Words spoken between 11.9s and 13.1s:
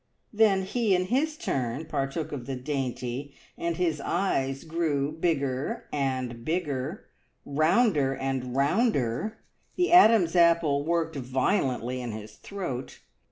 in his throat.